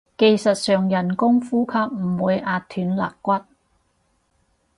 [0.17, 3.39] 技術上人工呼吸唔會壓斷肋骨